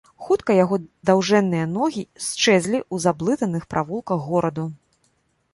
[0.27, 0.79] Хутка яго
[1.09, 4.65] даўжэнныя ногі счэзлі ў заблытаных правулках гораду.